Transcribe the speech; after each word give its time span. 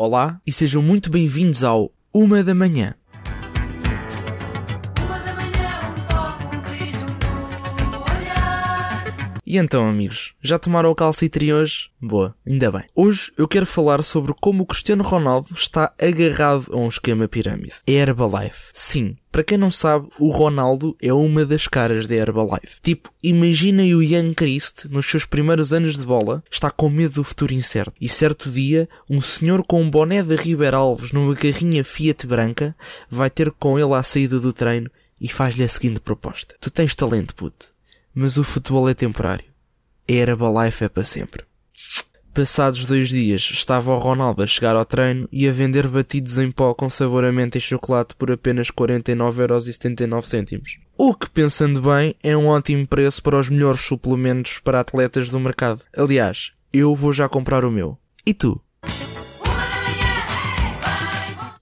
Olá 0.00 0.40
e 0.46 0.52
sejam 0.52 0.80
muito 0.80 1.10
bem-vindos 1.10 1.64
ao 1.64 1.90
Uma 2.14 2.44
da 2.44 2.54
Manhã. 2.54 2.94
E 9.50 9.56
então, 9.56 9.88
amigos, 9.88 10.34
já 10.42 10.58
tomaram 10.58 10.90
o 10.90 10.94
calcitri 10.94 11.54
hoje? 11.54 11.88
Boa, 11.98 12.34
ainda 12.46 12.70
bem. 12.70 12.82
Hoje 12.94 13.32
eu 13.34 13.48
quero 13.48 13.64
falar 13.64 14.04
sobre 14.04 14.34
como 14.38 14.62
o 14.62 14.66
Cristiano 14.66 15.02
Ronaldo 15.02 15.48
está 15.56 15.90
agarrado 15.98 16.66
a 16.70 16.76
um 16.76 16.86
esquema 16.86 17.26
pirâmide. 17.26 17.72
É 17.86 17.94
Herbalife. 17.94 18.70
Sim, 18.74 19.16
para 19.32 19.42
quem 19.42 19.56
não 19.56 19.70
sabe, 19.70 20.06
o 20.18 20.28
Ronaldo 20.28 20.94
é 21.00 21.14
uma 21.14 21.46
das 21.46 21.66
caras 21.66 22.06
da 22.06 22.14
Herbalife. 22.14 22.78
Tipo, 22.82 23.10
imaginem 23.22 23.94
o 23.94 24.02
Young 24.02 24.34
Christ, 24.34 24.84
nos 24.90 25.06
seus 25.06 25.24
primeiros 25.24 25.72
anos 25.72 25.96
de 25.96 26.04
bola, 26.04 26.44
está 26.50 26.70
com 26.70 26.90
medo 26.90 27.14
do 27.14 27.24
futuro 27.24 27.54
incerto. 27.54 27.94
E 27.98 28.06
certo 28.06 28.50
dia, 28.50 28.86
um 29.08 29.22
senhor 29.22 29.64
com 29.64 29.80
um 29.80 29.88
boné 29.88 30.22
de 30.22 30.36
Ribeir 30.36 30.74
Alves 30.74 31.10
numa 31.10 31.34
carrinha 31.34 31.82
Fiat 31.82 32.26
branca 32.26 32.76
vai 33.08 33.30
ter 33.30 33.50
com 33.52 33.78
ele 33.78 33.94
à 33.94 34.02
saída 34.02 34.38
do 34.38 34.52
treino 34.52 34.90
e 35.18 35.26
faz-lhe 35.26 35.64
a 35.64 35.68
seguinte 35.68 36.00
proposta. 36.00 36.54
Tu 36.60 36.70
tens 36.70 36.94
talento, 36.94 37.34
puto, 37.34 37.77
mas 38.20 38.36
o 38.36 38.42
futebol 38.42 38.88
é 38.88 38.94
temporário. 38.94 39.44
A 40.08 40.12
Herbalife 40.12 40.82
é 40.82 40.88
para 40.88 41.04
sempre. 41.04 41.44
Passados 42.34 42.84
dois 42.84 43.10
dias, 43.10 43.42
estava 43.42 43.92
o 43.92 43.98
Ronaldo 43.98 44.42
a 44.42 44.46
chegar 44.46 44.74
ao 44.74 44.84
treino 44.84 45.28
e 45.30 45.48
a 45.48 45.52
vender 45.52 45.86
batidos 45.86 46.36
em 46.36 46.50
pó 46.50 46.74
com 46.74 46.90
sabor 46.90 47.24
a 47.24 47.30
menta 47.30 47.58
e 47.58 47.60
chocolate 47.60 48.16
por 48.16 48.32
apenas 48.32 48.72
49,79€. 48.72 50.80
O 50.96 51.14
que, 51.14 51.30
pensando 51.30 51.80
bem, 51.80 52.12
é 52.20 52.36
um 52.36 52.48
ótimo 52.48 52.88
preço 52.88 53.22
para 53.22 53.38
os 53.38 53.48
melhores 53.48 53.82
suplementos 53.82 54.58
para 54.58 54.80
atletas 54.80 55.28
do 55.28 55.38
mercado. 55.38 55.82
Aliás, 55.96 56.50
eu 56.72 56.96
vou 56.96 57.12
já 57.12 57.28
comprar 57.28 57.64
o 57.64 57.70
meu. 57.70 57.96
E 58.26 58.34
tu? 58.34 58.60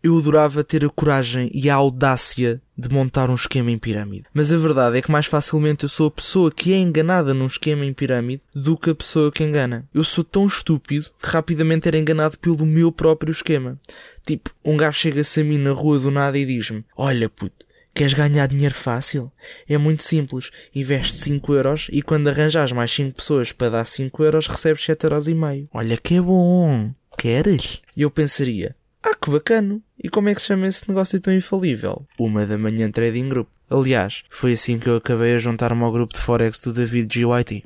Eu 0.07 0.17
adorava 0.19 0.63
ter 0.63 0.85
a 0.85 0.89
coragem 0.89 1.51
e 1.53 1.69
a 1.69 1.75
audácia 1.75 2.63
de 2.79 2.89
montar 2.89 3.29
um 3.29 3.35
esquema 3.35 3.73
em 3.73 3.77
pirâmide. 3.77 4.27
Mas 4.33 4.53
a 4.53 4.57
verdade 4.57 4.97
é 4.97 5.03
que 5.03 5.11
mais 5.11 5.27
facilmente 5.27 5.83
eu 5.83 5.89
sou 5.89 6.07
a 6.07 6.11
pessoa 6.13 6.49
que 6.49 6.73
é 6.73 6.77
enganada 6.77 7.35
num 7.35 7.47
esquema 7.47 7.85
em 7.85 7.93
pirâmide 7.93 8.41
do 8.55 8.79
que 8.79 8.91
a 8.91 8.95
pessoa 8.95 9.33
que 9.33 9.43
engana. 9.43 9.85
Eu 9.93 10.05
sou 10.05 10.23
tão 10.23 10.47
estúpido 10.47 11.11
que 11.21 11.29
rapidamente 11.29 11.89
era 11.89 11.99
enganado 11.99 12.39
pelo 12.39 12.65
meu 12.65 12.93
próprio 12.93 13.33
esquema. 13.33 13.81
Tipo, 14.25 14.51
um 14.65 14.77
gajo 14.77 14.97
chega-se 14.97 15.41
a 15.41 15.45
mim 15.45 15.59
na 15.59 15.73
rua 15.73 15.99
do 15.99 16.13
nada 16.13 16.39
e 16.39 16.45
diz-me: 16.45 16.85
Olha 16.97 17.29
puto, 17.29 17.67
Queres 17.93 18.15
ganhar 18.15 18.47
dinheiro 18.47 18.77
fácil? 18.77 19.33
É 19.69 19.77
muito 19.77 20.05
simples. 20.05 20.51
Investe 20.73 21.19
5 21.19 21.53
euros 21.53 21.89
e 21.91 22.01
quando 22.01 22.29
arranjas 22.29 22.71
mais 22.71 22.93
5 22.93 23.17
pessoas 23.17 23.51
para 23.51 23.71
dar 23.71 23.85
5 23.85 24.23
euros 24.23 24.47
recebes 24.47 24.85
7 24.85 25.03
euros 25.03 25.27
e 25.27 25.35
meio. 25.35 25.69
Olha 25.75 25.97
que 25.97 26.15
é 26.15 26.21
bom. 26.21 26.93
Queres? 27.19 27.83
E 27.97 28.03
eu 28.03 28.11
pensaria, 28.11 28.77
ah 29.03 29.15
que 29.15 29.31
bacana. 29.31 29.81
E 30.03 30.09
como 30.09 30.29
é 30.29 30.35
que 30.35 30.41
se 30.41 30.49
chama 30.49 30.67
esse 30.67 30.89
negócio 30.89 31.21
tão 31.21 31.35
infalível? 31.35 32.07
Uma 32.19 32.47
da 32.47 32.59
manhã 32.59 32.91
Trading 32.91 33.29
Group. 33.29 33.49
Aliás, 33.69 34.23
foi 34.31 34.53
assim 34.53 34.79
que 34.79 34.89
eu 34.89 34.97
acabei 34.97 35.35
a 35.35 35.39
juntar-me 35.39 35.83
ao 35.83 35.93
grupo 35.93 36.13
de 36.13 36.21
Forex 36.21 36.59
do 36.61 36.73
David 36.73 37.13
GYT. 37.13 37.65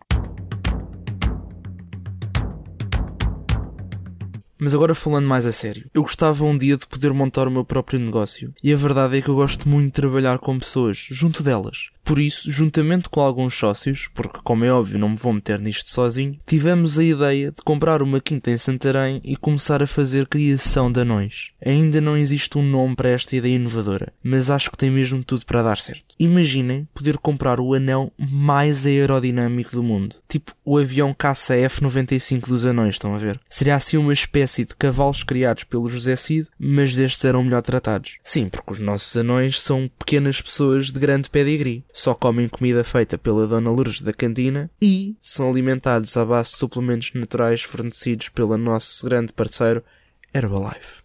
Mas 4.62 4.74
agora 4.74 4.94
falando 4.94 5.26
mais 5.26 5.46
a 5.46 5.52
sério, 5.52 5.88
eu 5.94 6.02
gostava 6.02 6.44
um 6.44 6.56
dia 6.56 6.76
de 6.76 6.86
poder 6.86 7.14
montar 7.14 7.48
o 7.48 7.50
meu 7.50 7.64
próprio 7.64 7.98
negócio. 7.98 8.52
E 8.62 8.70
a 8.72 8.76
verdade 8.76 9.16
é 9.16 9.22
que 9.22 9.30
eu 9.30 9.34
gosto 9.34 9.66
muito 9.66 9.86
de 9.86 9.92
trabalhar 9.92 10.38
com 10.38 10.58
pessoas, 10.58 11.06
junto 11.10 11.42
delas. 11.42 11.88
Por 12.10 12.18
isso, 12.18 12.50
juntamente 12.50 13.08
com 13.08 13.20
alguns 13.20 13.54
sócios, 13.54 14.08
porque 14.12 14.40
como 14.42 14.64
é 14.64 14.72
óbvio 14.72 14.98
não 14.98 15.10
me 15.10 15.16
vou 15.16 15.32
meter 15.32 15.60
nisto 15.60 15.90
sozinho, 15.90 16.36
tivemos 16.44 16.98
a 16.98 17.04
ideia 17.04 17.52
de 17.52 17.62
comprar 17.62 18.02
uma 18.02 18.20
quinta 18.20 18.50
em 18.50 18.58
Santarém 18.58 19.20
e 19.22 19.36
começar 19.36 19.80
a 19.80 19.86
fazer 19.86 20.26
criação 20.26 20.90
de 20.90 21.02
anões. 21.02 21.52
Ainda 21.64 22.00
não 22.00 22.16
existe 22.16 22.58
um 22.58 22.64
nome 22.64 22.96
para 22.96 23.10
esta 23.10 23.36
ideia 23.36 23.54
inovadora, 23.54 24.12
mas 24.24 24.50
acho 24.50 24.72
que 24.72 24.76
tem 24.76 24.90
mesmo 24.90 25.22
tudo 25.22 25.46
para 25.46 25.62
dar 25.62 25.78
certo. 25.78 26.16
Imaginem 26.18 26.88
poder 26.92 27.16
comprar 27.16 27.60
o 27.60 27.74
anão 27.74 28.10
mais 28.18 28.84
aerodinâmico 28.84 29.70
do 29.70 29.82
mundo. 29.84 30.16
Tipo 30.28 30.52
o 30.64 30.78
avião 30.78 31.14
caça 31.14 31.54
F-95 31.54 32.48
dos 32.48 32.66
anões, 32.66 32.96
estão 32.96 33.14
a 33.14 33.18
ver? 33.18 33.38
Seria 33.48 33.76
assim 33.76 33.96
uma 33.96 34.12
espécie 34.12 34.64
de 34.64 34.74
cavalos 34.74 35.22
criados 35.22 35.62
pelo 35.62 35.86
José 35.86 36.16
Cid, 36.16 36.48
mas 36.58 36.92
destes 36.92 37.24
eram 37.24 37.44
melhor 37.44 37.62
tratados. 37.62 38.18
Sim, 38.24 38.48
porque 38.48 38.72
os 38.72 38.78
nossos 38.80 39.16
anões 39.16 39.60
são 39.60 39.88
pequenas 39.96 40.40
pessoas 40.40 40.90
de 40.90 40.98
grande 40.98 41.30
pedigree 41.30 41.84
só 42.00 42.14
comem 42.14 42.48
comida 42.48 42.82
feita 42.82 43.18
pela 43.18 43.46
Dona 43.46 43.70
Lourdes 43.70 44.00
da 44.00 44.10
cantina 44.10 44.70
e 44.80 45.18
são 45.20 45.50
alimentados 45.50 46.16
à 46.16 46.24
base 46.24 46.52
de 46.52 46.56
suplementos 46.56 47.10
naturais 47.12 47.62
fornecidos 47.62 48.30
pelo 48.30 48.56
nosso 48.56 49.04
grande 49.04 49.34
parceiro 49.34 49.84
Herbalife. 50.32 51.02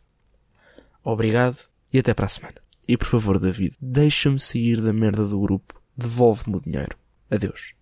Obrigado 1.03 1.57
e 1.91 1.99
até 1.99 2.13
para 2.13 2.27
a 2.27 2.29
semana. 2.29 2.55
E 2.87 2.95
por 2.95 3.07
favor, 3.07 3.37
David, 3.37 3.75
deixa-me 3.81 4.39
sair 4.39 4.79
da 4.79 4.93
merda 4.93 5.25
do 5.25 5.37
grupo. 5.37 5.81
Devolve-me 5.97 6.55
o 6.55 6.61
dinheiro. 6.61 6.95
Adeus. 7.29 7.73